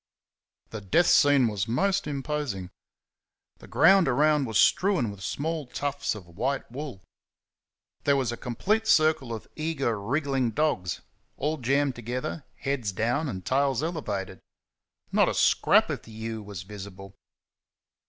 The 0.71 0.81
death 0.81 1.05
scene 1.05 1.47
was 1.47 1.67
most 1.67 2.07
imposing. 2.07 2.71
The 3.59 3.67
ground 3.67 4.07
around 4.07 4.45
was 4.47 4.57
strewn 4.57 5.11
with 5.11 5.21
small 5.21 5.67
tufts 5.67 6.15
of 6.15 6.25
white 6.25 6.71
wool. 6.71 7.03
There 8.05 8.15
was 8.17 8.31
a 8.31 8.35
complete 8.35 8.87
circle 8.87 9.31
of 9.31 9.47
eager, 9.55 10.01
wriggling 10.01 10.53
dogs 10.57 11.01
all 11.37 11.57
jammed 11.57 11.93
together, 11.93 12.45
heads 12.55 12.91
down, 12.91 13.29
and 13.29 13.45
tails 13.45 13.83
elevated. 13.83 14.39
Not 15.11 15.29
a 15.29 15.35
scrap 15.35 15.91
of 15.91 16.01
the 16.01 16.11
ewe 16.11 16.41
was 16.41 16.63
visible. 16.63 17.13